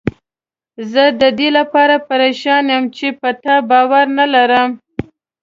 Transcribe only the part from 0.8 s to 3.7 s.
زه ددې لپاره پریشان یم چې په تا